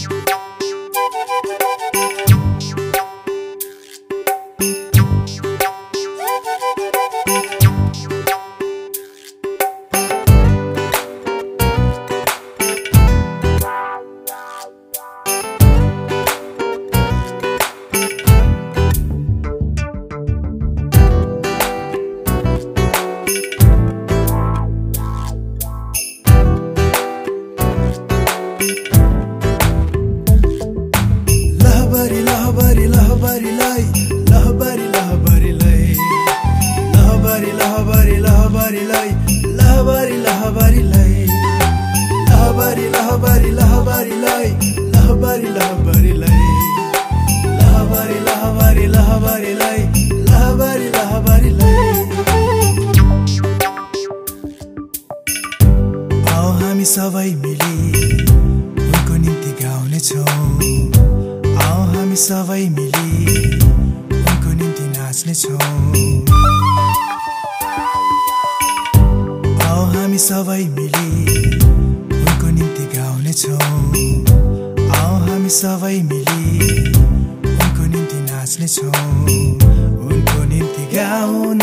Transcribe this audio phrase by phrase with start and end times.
[0.00, 0.39] लहबरी
[56.80, 57.74] हामी सबै मिली
[58.80, 60.24] उनको निम्ति गाउनेछौँ।
[61.64, 63.10] आओ हामी सबै मिली
[64.16, 65.60] उनको निम्ति नाच्नेछौँ।
[69.66, 71.10] आओ हामी सबै मिली
[72.16, 73.60] उनको निम्ति गाउनेछौँ।
[74.96, 76.44] आओ हामी सबै मिली
[77.60, 78.96] उनको निम्ति नाच्नेछौँ।
[80.08, 81.60] उनको निम्ति गाउन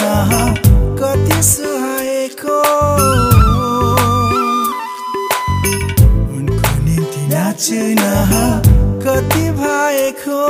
[9.17, 10.41] कति भएको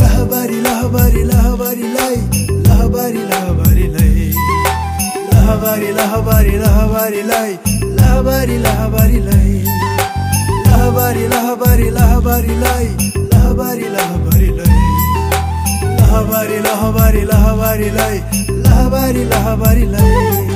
[0.00, 2.16] लहबरी लहबरी लहबरीलाई
[2.66, 4.28] लहबरी लहबरीलाई
[5.32, 7.56] लहबरी लहबरी लहबरीलाई
[7.98, 9.56] लहबरी लहबरीलाई
[10.68, 12.88] लहबरी लहबरी लहबरीलाई
[13.32, 14.78] लहबरी लहबरीलाई
[15.98, 18.18] लहबरी लहबरी लहबरीलाई
[18.66, 20.47] लहबरी लहबरीलाई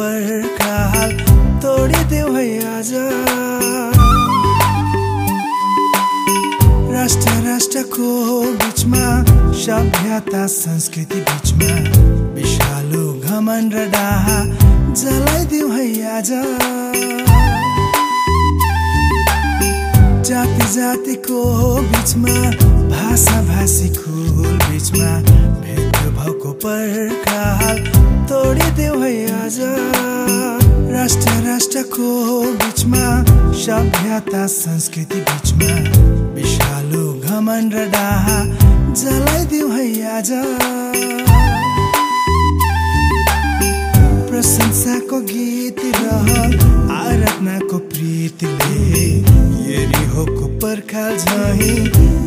[0.00, 1.10] पर्खाल
[1.62, 2.90] तोडिदेऊ है आज।
[6.92, 8.08] राष्ट्र राष्ट्रको
[8.60, 9.08] बिचमा
[9.62, 11.72] सभ्यता संस्कृति बिचमा
[12.34, 14.38] विषालु घमन र डाहा
[15.02, 16.30] जलाइदेऊ है आज।
[20.24, 21.44] जाति जातिको
[21.92, 22.38] बिचमा
[22.96, 24.16] भाषा भाषीको
[24.64, 25.12] बिचमा
[25.60, 27.78] भेदभावको पर्खाल
[28.30, 29.58] तोडिदेऊ है आज।
[31.10, 32.08] राष्ट्र राष्ट्रको
[32.54, 33.06] बिचमा
[33.60, 35.70] सभ्यता संस्कृति बिचमा
[36.34, 38.36] विषालु घमन र डाहा
[39.00, 40.30] जलाइदेऊ है आज।
[44.30, 46.14] प्रशंसाको गीत र
[46.94, 48.78] आराधनाको प्रीतिले
[49.74, 51.74] एरिहोको पर्खाल झही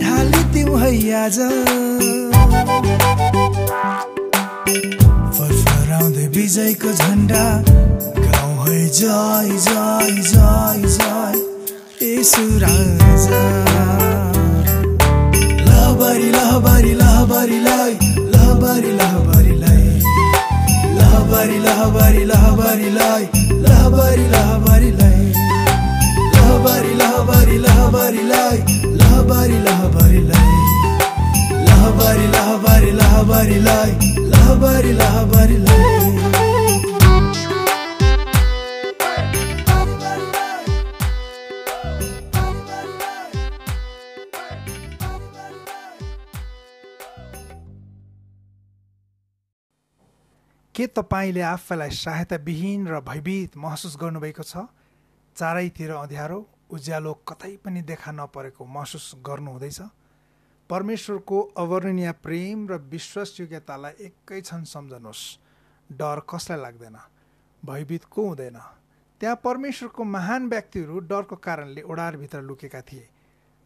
[0.03, 0.91] ढालिदिउँ है
[1.23, 1.39] आज।
[5.39, 7.45] फरफराउँदै विजयको झन्डा
[8.73, 11.35] जय जय जय जय
[12.05, 13.41] यसु राजा।
[15.67, 17.93] लहबरी लहबरी लहबरीलाई
[18.33, 19.85] लहबरी लहबरीलाई
[20.97, 23.27] लहबरी लहबरी लहबरीलाई
[23.67, 25.31] लहबरी लहबरीलाई
[26.33, 28.57] लहबरी लहबरी लहबरीलाई
[29.01, 30.51] लहबरी लहबरीलाई
[31.69, 33.93] लहबरी लहबरी लहबरीलाई
[34.33, 36.32] लहबरी लहबरीलाई
[50.75, 54.65] के तपाईँले आफैलाई सहायताविहीन र भयभीत महसुस गर्नुभएको छ?
[55.37, 56.39] चारैतिर अँध्यारो
[56.73, 59.79] उज्यालो कतै पनि देखा नपरेको महसुस गर्नुहुँदैछ।
[60.69, 65.23] परमेश्वरको अवर्णनीय प्रेम र विश्वासयोग्यतालाई एकै क्षण सम्झनुहोस्।
[65.93, 66.97] डर कसलाई लाग्दैन?
[67.63, 68.57] भयभीत को हुँदैन?
[69.21, 73.09] त्यहाँ परमेश्वरको महान व्यक्तिहरू डरको कारणले ओडारभित्र लुकेका थिए।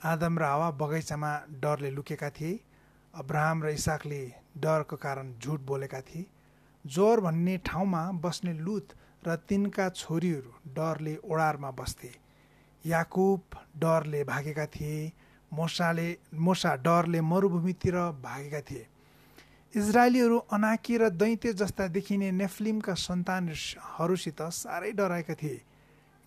[0.01, 1.31] आदम र हावा बगैँचामा
[1.63, 2.59] डरले लुकेका थिए।
[3.13, 4.21] अब्राहम र इसाकले
[4.59, 6.25] डरको कारण झुट बोलेका थिए।
[6.87, 8.87] जोर भन्ने ठाउँमा बस्ने लुत
[9.23, 12.11] र तिनका छोरीहरू डरले ओडारमा बस्थे।
[12.85, 13.41] याकुब
[13.77, 14.99] डरले भागेका थिए
[15.51, 18.85] मोसाले मोसा डरले मरुभूमितिर भागेका थिए।
[19.73, 25.61] इजरायलीहरू अनाकी र दैत्य जस्ता देखिने नेफ्लिमका सन्तानहरूसित साह्रै डराएका थिए।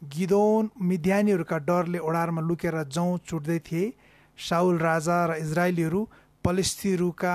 [0.02, 3.92] गिदोन मिध्यानीहरूका डरले ओडारमा लुकेर जौँ चुट्दै थिए।
[4.38, 6.00] साउल राजा र इजरायलीहरू
[6.44, 7.34] पलिस्तीहरूका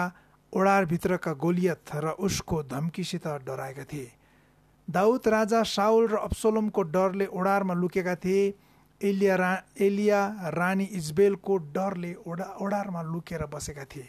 [0.56, 4.12] ओडारभित्रका गोलियत र उसको धम्कीसित डराएका थिए।
[4.88, 8.54] दाउद राजा साउल र अप्सोलमको डरले ओडारमा लुकेका थिए।
[9.02, 10.19] एलिया रा एलिया
[10.56, 14.07] रानी इजबेलको डरले ओडा ओडारमा लुकेर बसेका थिए।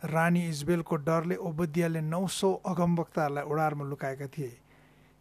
[0.00, 4.52] रानी इजबेलको डरले ओबदियाले नौ सौ अगमवक्ताहरूलाई ओडारमा लुकाएका थिए।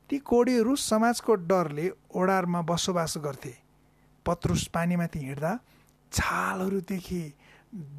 [0.09, 3.53] ती कोडीहरू समाजको डरले ओडारमा बसोबास गर्थे।
[4.25, 5.51] पत्रुस पानीमाथि हिँड्दा
[6.11, 7.23] छालहरूदेखि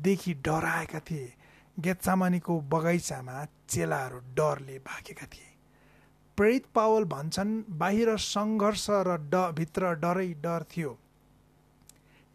[0.04, 1.26] देखि डराएका थिए।
[1.76, 5.50] गेत्सामनीको बगैँचामा चेलाहरू डरले भागेका थिए।
[6.38, 10.96] प्रेरित पावल भन्छन् बाहिर सङ्घर्ष र ड भित्र डरै डर थियो।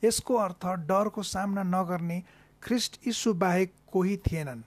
[0.04, 2.22] यसको अर्थ डरको सामना नगर्ने
[2.64, 4.62] ख्रिस्ट यीशु बाहेक कोही थिएनन्।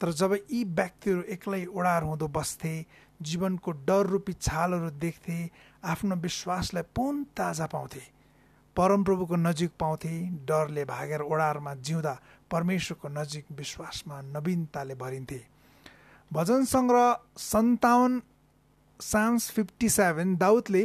[0.00, 2.74] तर जब यी व्यक्तिहरू एक्लै ओडार हुँदो बस्थे
[3.20, 5.38] जीवनको डर रूपी छालहरू देख्थे
[5.84, 8.00] आफ्नो विश्वासलाई पुन ताजा पाउँथे
[8.76, 10.14] परमप्रभुको नजिक पाउँथे
[10.46, 12.14] डरले भागेर ओडारमा जिउँदा
[12.50, 15.40] परमेश्वरको नजिक विश्वासमा नवीनताले भरिन्थे।
[16.30, 17.08] भजन सङ्ग्रह
[17.38, 18.22] सन्ताउन्न
[19.00, 20.84] सान्स फिफ्टी सेभेन दाउदले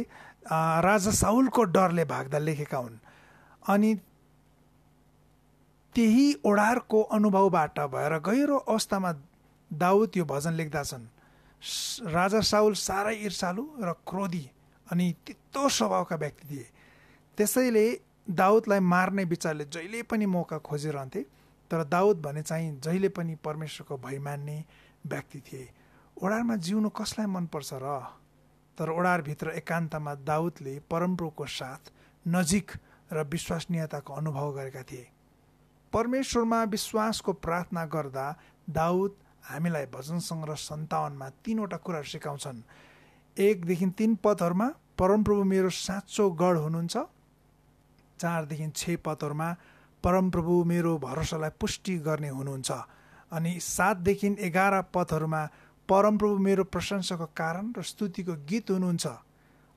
[0.82, 2.98] राजा साउलको डरले भाग्दा लेखेका हुन्।
[3.64, 3.94] अनि
[5.94, 9.12] त्यही ओडारको अनुभवबाट भएर गहिरो अवस्थामा
[9.70, 11.06] दाउद यो भजन लेख्दा छन्।
[12.12, 14.44] राजा साउल साह्रै ईर्षालु र क्रोधी
[14.86, 16.66] अनि तितो स्वभावका व्यक्ति थिए।
[17.38, 17.86] त्यसैले
[18.30, 21.22] दाउदलाई मार्ने विचारले जहिले पनि मौका खोजिरहन्थे
[21.70, 24.64] तर दाउद भने चाहिँ जहिले पनि परमेश्वरको भय मान्ने
[25.06, 25.68] व्यक्ति थिए।
[26.22, 27.86] ओडारमा जिउनु कसलाई मनपर्छ र?
[28.78, 31.92] तर ओडारभित्र एकान्तमा दाउदले परमप्रभुको साथ
[32.28, 32.70] नजिक
[33.12, 35.06] र विश्वसनीयताको अनुभव गरेका थिए।
[35.92, 38.26] परमेश्वरमा विश्वासको प्रार्थना गर्दा
[38.70, 39.12] दाउद
[39.50, 42.58] हामीलाई भजन सङ्ग्रह सन्तावनमा तिनवटा कुराहरू सिकाउँछन्।
[43.36, 44.68] एकदेखि तिन पदहरूमा
[44.98, 46.96] परमप्रभु मेरो साँचो गढ हुनुहुन्छ
[48.20, 49.48] चारदेखि छ पदहरूमा
[50.04, 52.70] परमप्रभु मेरो भरोसालाई पुष्टि गर्ने हुनुहुन्छ।
[53.32, 55.42] अनि सातदेखि एघार पदहरूमा
[55.88, 59.06] परमप्रभु मेरो प्रशंसाको कारण र स्तुतिको गीत हुनुहुन्छ।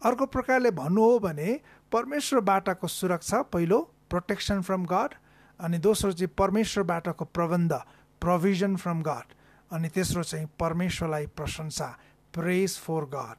[0.01, 1.49] अर्को प्रकारले भन्नु हो भने
[1.91, 5.13] परमेश्वरबाटको सुरक्षा पहिलो प्रोटेक्सन फ्रम गड
[5.59, 7.73] अनि दोस्रो चाहिँ परमेश्वरबाटको प्रबन्ध
[8.21, 9.27] प्रोभिजन फ्रम गड
[9.71, 11.87] अनि तेस्रो चाहिँ परमेश्वरलाई प्रशंसा
[12.33, 13.35] प्रेस फोर गड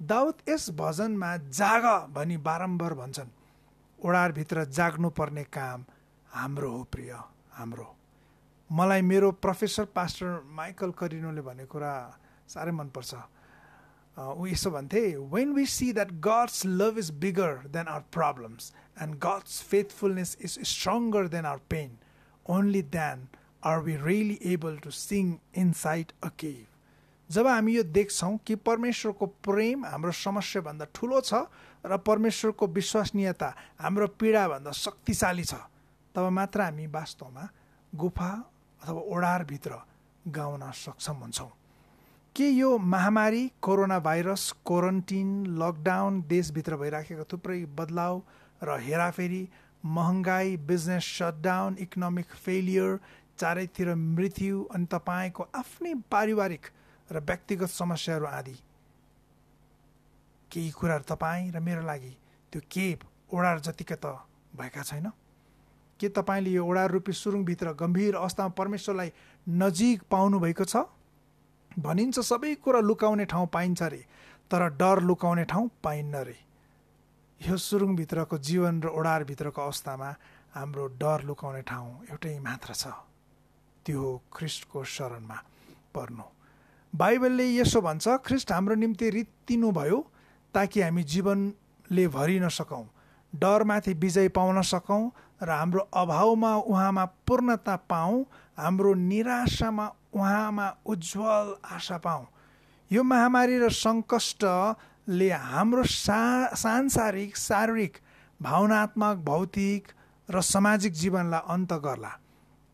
[0.00, 1.84] दाउद यस भजनमा जाग
[2.14, 3.35] भनी बारम्बार भन्छन्।
[4.06, 5.84] ओडारभित्र जाग्नुपर्ने काम
[6.30, 7.12] हाम्रो हो प्रिय।
[7.58, 7.86] हाम्रो
[8.70, 11.94] मलाई मेरो प्रोफेसर पास्टर माइकल करिनोले भनेको कुरा
[12.48, 13.14] साह्रै मनपर्छ।
[14.16, 18.72] ऊ यसो भन्थे when we see that God's love is bigger than our problems
[19.02, 21.98] and God's faithfulness is stronger than our pain
[22.46, 23.26] only then
[23.66, 26.64] are we really able to sing inside a cave
[27.30, 31.44] जब हामी यो देख्छौँ कि परमेश्वरको प्रेम हाम्रो समस्याभन्दा ठुलो छ
[31.86, 33.48] र परमेश्वरको विश्वसनीयता
[33.80, 35.54] हाम्रो पीडाभन्दा शक्तिशाली छ।
[36.14, 37.44] तब मात्र हामी वास्तवमा
[37.92, 38.30] गुफा
[38.80, 39.72] अथवा ओडारभित्र
[40.24, 41.50] गाउन सक्षम हुन्छौँ।
[42.36, 48.22] के यो महामारी कोरोना भाइरस क्वारेन्टिन लकडाउन देशभित्र भइराखेको थुप्रै बदलाव
[48.62, 49.48] र हेराफेरी
[49.84, 52.98] महँगाई बिजनेस सटडाउन इकोनोमिक फेलियर
[53.38, 56.66] चारैतिर मृत्यु अनि तपाईँको आफ्नै पारिवारिक
[57.08, 58.56] र व्यक्तिगत समस्याहरू आदि
[60.56, 62.12] केही कुराहरू तपाईँ र मेरो लागि
[62.52, 62.86] त्यो के
[63.28, 64.16] ओडार जतिका त
[64.56, 65.12] भएका छैन।
[66.00, 69.12] के तपाईँले यो ओडार रूपी सुरुङभित्र गम्भीर अवस्थामा परमेश्वरलाई
[69.44, 70.88] नजिक पाउनु भएको छ?
[71.76, 74.00] भनिन्छ सबै कुरा लुकाउने ठाउँ पाइन्छ रे
[74.48, 76.36] तर डर लुकाउने ठाउँ पाइन्न रे।
[77.40, 80.10] यो सुरुङभित्रको जीवन र ओडारभित्रको अवस्थामा
[80.56, 82.96] हाम्रो डर लुकाउने ठाउँ एउटै मात्र छ।
[83.84, 85.38] त्यो हो ख्रिस्टको शरणमा
[85.92, 86.24] पर्नु।
[86.92, 89.98] बाइबलले यसो भन्छ ख्रिस्ट हाम्रो निम्ति रित्तिनुभयो
[90.56, 92.84] ताकि हामी जीवनले भरिन सकौँ
[93.32, 95.04] डरमाथि विजय पाउन सकौँ
[95.42, 98.24] र हाम्रो अभावमा उहाँमा पूर्णता पाऊँ
[98.56, 102.26] हाम्रो निराशामा उहाँमा उज्जवल आशा पाऊँ
[102.90, 107.96] यो महामारी र सङ्कष्टले हाम्रो सा सांसारिक शारीरिक
[108.40, 109.92] भावनात्मक भौतिक
[110.28, 112.12] र सामाजिक जीवनलाई अन्त गर्ला।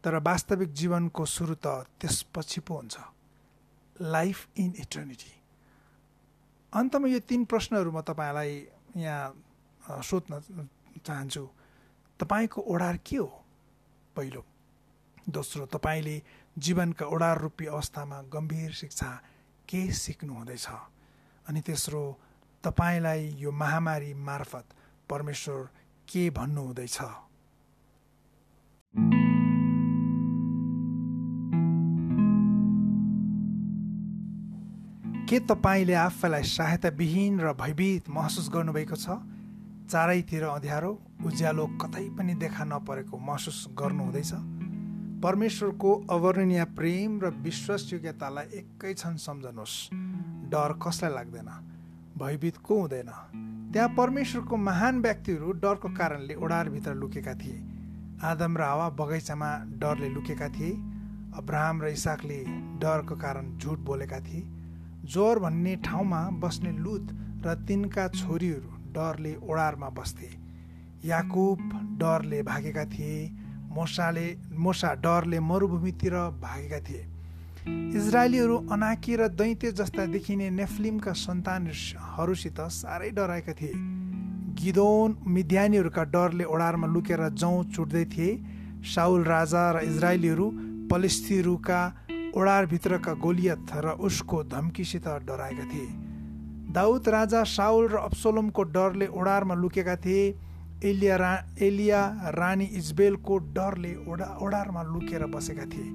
[0.04, 1.66] तर वास्तविक जीवनको सुरु त
[2.00, 2.96] त्यसपछि पो हुन्छ।
[4.02, 5.41] Life in eternity.
[6.72, 8.52] अन्तमा यो तिन प्रश्नहरू म तपाईँलाई
[8.96, 10.32] यहाँ सोध्न
[11.04, 11.44] चाहन्छु।
[12.20, 13.28] तपाईँको ओडार के हो
[14.16, 14.42] पहिलो?
[15.28, 16.16] दोस्रो तपाईँले
[16.56, 19.10] जीवनका ओडार रूपी अवस्थामा गम्भीर शिक्षा
[19.68, 20.66] के सिक्नु हुँदैछ
[21.48, 22.02] अनि तेस्रो
[22.64, 24.64] तपाईँलाई यो महामारी मार्फत
[25.10, 25.60] परमेश्वर
[26.08, 26.98] के भन्नुहुँदैछ?
[35.32, 39.16] के तपाईँले आफैलाई सहायताविहीन र भयभीत महसुस गर्नुभएको छ?
[39.88, 40.92] चारैतिर अँध्यारो
[41.24, 44.32] उज्यालो कतै पनि देखा नपरेको महसुस गर्नुहुँदैछ।
[45.24, 49.88] परमेश्वरको अवर्णनीय प्रेम र विश्वासयोग्यतालाई एकै क्षण सम्झनुहोस्।
[50.52, 51.48] डर कसलाई लाग्दैन?
[52.20, 53.10] भयभीत को हुँदैन?
[53.72, 57.56] त्यहाँ परमेश्वरको महान व्यक्तिहरू डरको कारणले ओडारभित्र लुकेका थिए।
[58.20, 60.72] आदम र हावा बगैँचामा डरले लुकेका थिए।
[61.40, 62.44] अब्राहम र इसाकले
[62.84, 64.61] डरको कारण झुट बोलेका थिए।
[65.04, 67.06] जोर भन्ने ठाउँमा बस्ने लुत
[67.44, 70.30] र तिनका छोरीहरू डरले ओडारमा बस्थे।
[71.04, 71.58] याकुब
[72.00, 73.16] डरले भागेका थिए
[73.72, 77.02] मोसाले मोसा डरले मरुभूमितिर भागेका थिए।
[77.98, 83.72] इजरायलीहरू अनाकी र दैत्य जस्ता देखिने नेफ्लिमका सन्तानहरूसित साह्रै डराएका थिए।
[84.60, 88.30] गिदोन मिद्यानीहरूका डरले ओडारमा लुकेर जौँ चुट्दै थिए।
[88.84, 90.46] साउल राजा र इजरायलीहरू
[90.90, 91.80] पलिस्थीहरूका
[92.32, 95.88] ओडारभित्रका गोलियत र उसको धम्कीसित डराएका थिए।
[96.72, 100.24] दाउद राजा साउल र अप्सोलमको डरले ओडारमा लुकेका थिए।
[100.82, 102.00] एलिया रा एलिया
[102.34, 105.88] रानी इजबेलको डरले ओडा ओडारमा लुकेर बसेका थिए।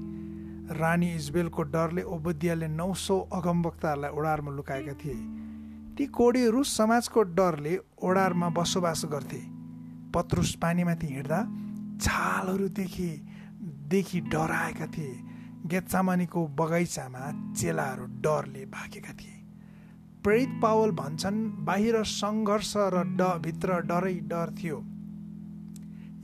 [0.77, 5.19] रानी इजबेलको डरले ओबदियाले नौ सौ अगमवक्ताहरूलाई ओडारमा लुकाएका थिए।
[5.97, 9.41] ती कोडीहरू समाजको डरले ओडारमा बसोबास गर्थे।
[10.13, 11.39] पत्रुस पानीमाथि हिँड्दा
[12.01, 13.09] छालहरूदेखि
[13.89, 15.15] देखि डराएका थिए।
[15.67, 19.35] गेत्सामानीको बगैँचामा चेलाहरू डरले भागेका थिए।
[20.23, 24.77] प्रेरित पावल भन्छन् बाहिर सङ्घर्ष र ड भित्र डरै डर थियो।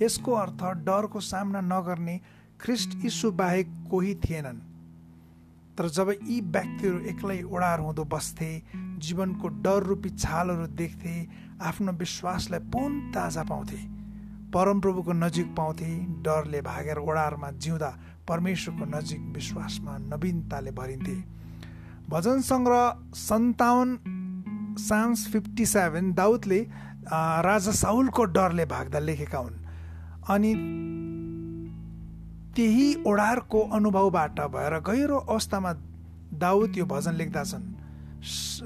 [0.01, 2.19] यसको अर्थ डरको सामना नगर्ने
[2.61, 4.59] ख्रिस्ट यीशु बाहेक कोही थिएनन्।
[5.77, 8.51] तर जब यी व्यक्तिहरू एक्लै ओडार हुँदो बस्थे
[9.03, 11.15] जीवनको डर रूपी छालहरू देख्थे
[11.61, 13.81] आफ्नो विश्वासलाई पुन ताजा पाउँथे
[14.53, 15.89] परमप्रभुको नजिक पाउँथे
[16.21, 17.89] डरले भागेर ओडारमा जिउँदा
[18.27, 21.17] परमेश्वरको नजिक विश्वासमा नवीनताले भरिन्थे।
[22.09, 22.83] भजन सङ्ग्रह
[23.17, 23.89] सन्ताउन
[24.79, 26.59] सान्स फिफ्टी सेभेन दाउदले
[27.47, 29.57] राजा साउलको डरले भाग्दा लेखेका हुन्।
[30.29, 30.51] अनि
[32.55, 35.71] त्यही ओडारको अनुभवबाट भएर गहिरो अवस्थामा
[36.39, 37.65] दाउद यो भजन लेख्दछन्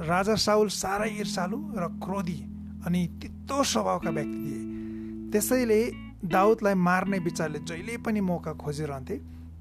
[0.08, 2.40] राजा साउल साह्रै ईर्षालु र क्रोधी
[2.86, 4.62] अनि तितो स्वभावका व्यक्ति थिए।
[5.32, 5.82] त्यसैले
[6.26, 9.18] दाउदलाई मार्ने विचारले जहिले पनि मौका खोजिरहन्थे।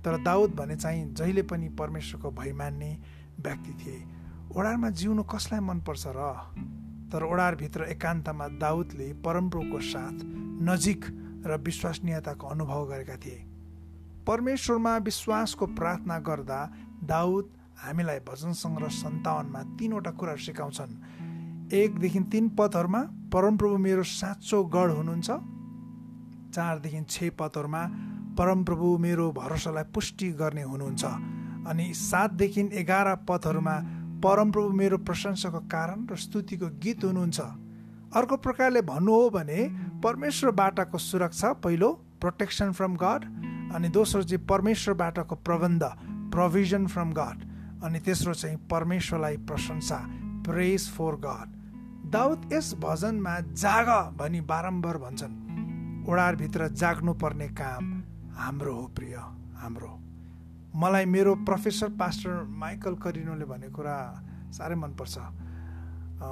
[0.07, 2.91] तर दाउद भने चाहिँ जहिले पनि परमेश्वरको भय मान्ने
[3.43, 3.99] व्यक्ति थिए।
[4.55, 6.23] ओडारमा जिउनु कसलाई मनपर्छ र?
[7.11, 10.17] तर ओडारभित्र एकान्तमा दाउदले परमप्रभुको साथ
[10.63, 11.03] नजिक
[11.47, 13.39] र विश्वसनीयताको अनुभव गरेका थिए।
[14.27, 16.61] परमेश्वरमा विश्वासको प्रार्थना गर्दा
[17.03, 17.47] दाउद
[17.83, 20.93] हामीलाई भजन सङ्ग्रह सन्तावनमा तिनवटा कुराहरू सिकाउँछन्।
[21.75, 23.03] एकदेखि तिन पदहरूमा
[23.35, 25.31] परमप्रभु मेरो साँचो गढ हुनुहुन्छ।
[26.55, 27.83] चारदेखि छ पदहरूमा
[28.39, 31.05] परमप्रभु मेरो भरोसालाई पुष्टि गर्ने हुनुहुन्छ।
[31.67, 33.77] अनि सातदेखि एघार पदहरूमा
[34.25, 37.41] परमप्रभु मेरो प्रशंसाको कारण र स्तुतिको गीत हुनुहुन्छ।
[38.17, 39.61] अर्को प्रकारले भन्नु हो भने
[40.05, 41.91] परमेश्वरबाटको सुरक्षा पहिलो
[42.21, 43.25] प्रोटेक्सन फ्रम गड
[43.75, 45.83] अनि दोस्रो चाहिँ परमेश्वरबाटको प्रबन्ध
[46.33, 47.39] प्रोभिजन फ्रम गड
[47.85, 49.99] अनि तेस्रो चाहिँ परमेश्वरलाई प्रशंसा
[50.47, 55.35] प्रेस फोर गड दाउद यस भजनमा जाग भनी बारम्बार भन्छन्।
[56.09, 57.85] ओडारभित्र जाग्नुपर्ने काम
[58.37, 59.17] हाम्रो हो प्रिय
[59.63, 59.93] हाम्रो
[60.85, 63.99] मलाई मेरो प्रोफेसर पास्टर माइकल करिनोले भनेको कुरा
[64.57, 65.19] साह्रै मनपर्छ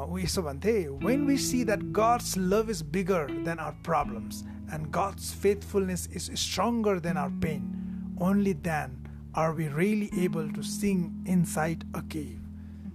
[0.08, 4.90] ऊ यसो भन्थे when we see that God's love is bigger than our problems and
[4.90, 11.12] God's faithfulness is stronger than our pain, only then are we really able to sing
[11.26, 12.40] inside a cave.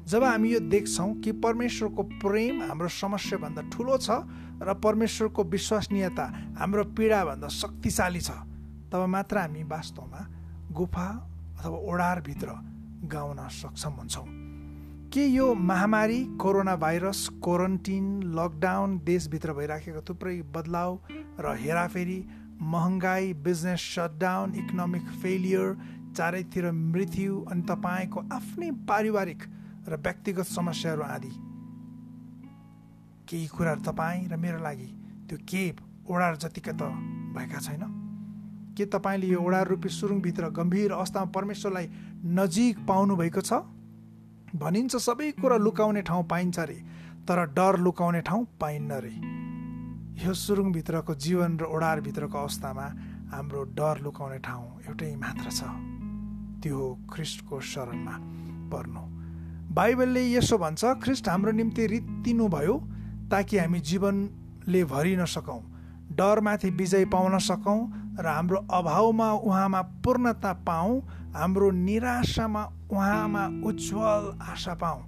[0.08, 4.10] जब हामी यो देख्छौँ कि परमेश्वरको प्रेम हाम्रो समस्याभन्दा ठुलो छ
[4.66, 6.26] र परमेश्वरको विश्वसनीयता
[6.60, 8.32] हाम्रो पीडाभन्दा शक्तिशाली छ
[8.92, 10.22] तब मात्र हामी वास्तवमा
[10.72, 11.08] गुफा
[11.60, 12.48] अथवा ओडारभित्र
[13.06, 14.26] गाउन सक्षम हुन्छौँ।
[15.14, 21.00] के यो महामारी कोरोना भाइरस क्वारेन्टिन लकडाउन देशभित्र भइराखेको थुप्रै बदलाव
[21.40, 22.20] र हेराफेरी
[22.62, 25.78] महँगाई बिजनेस सटडाउन इकोनोमिक फेलियर
[26.18, 29.44] चारैतिर मृत्यु अनि तपाईँको आफ्नै पारिवारिक
[29.90, 31.32] र व्यक्तिगत समस्याहरू आदि?
[33.30, 34.90] केही कुराहरू तपाईँ र मेरो लागि
[35.30, 35.64] त्यो के
[36.10, 36.82] ओडार जतिका त
[37.38, 37.99] भएका छैन।
[38.80, 41.88] के तपाईँले यो ओडार रूपी सुरुङभित्र गम्भीर अवस्थामा परमेश्वरलाई
[42.40, 43.54] नजिक पाउनु भएको छ?
[44.56, 46.80] भनिन्छ सबै कुरा लुकाउने ठाउँ पाइन्छ अरे
[47.28, 49.16] तर डर लुकाउने ठाउँ पाइन्न रे।
[50.24, 52.86] यो सुरुङभित्रको जीवन र ओडारभित्रको अवस्थामा
[53.32, 55.62] हाम्रो डर लुकाउने ठाउँ एउटै मात्र छ।
[56.64, 58.16] त्यो हो ख्रिस्टको शरणमा
[58.72, 59.04] पर्नु।
[59.76, 62.76] बाइबलले यसो भन्छ ख्रिस्ट हाम्रो निम्ति रित्तिनुभयो
[63.32, 65.62] ताकि हामी जीवनले भरिन सकौँ
[66.18, 67.80] डरमाथि विजय पाउन सकौँ
[68.20, 71.00] र हाम्रो अभावमा उहाँमा पूर्णता पाऊँ
[71.36, 75.02] हाम्रो निराशामा उहाँमा उज्जवल आशा पाऊँ।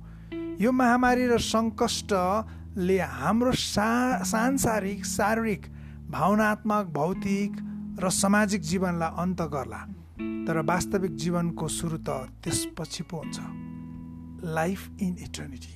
[0.61, 5.61] यो महामारी र सङ्कष्टले हाम्रो सा सांसारिक शारीरिक
[6.11, 7.51] भावनात्मक भौतिक
[7.99, 9.81] र सामाजिक जीवनलाई अन्त गर्ला।
[10.47, 12.09] तर वास्तविक जीवनको सुरु त
[12.43, 13.37] त्यसपछि पो हुन्छ।
[14.41, 15.75] लाइफ इन इटर्निटी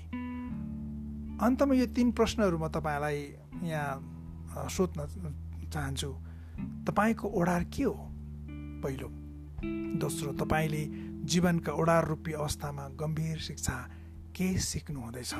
[1.37, 3.19] अन्तमा यो तिन प्रश्नहरू म तपाईँलाई
[3.67, 4.99] यहाँ सोध्न
[5.73, 6.11] चाहन्छु।
[6.59, 8.11] तपाईँको ओडार के हो?
[8.83, 9.07] पहिलो
[9.99, 10.85] दोस्रो तपाईँले
[11.25, 13.89] जीवनका ओडार रूपी अवस्थामा गम्भीर शिक्षा
[14.35, 15.33] के सिक्नु हुँदैछ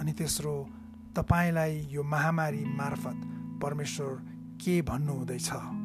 [0.00, 0.68] अनि तेस्रो
[1.16, 3.20] तपाईँलाई यो महामारी मार्फत
[3.62, 4.14] परमेश्वर
[4.64, 5.79] के भन्नुहुँदैछ?